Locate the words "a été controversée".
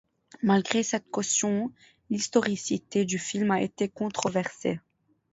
3.51-4.79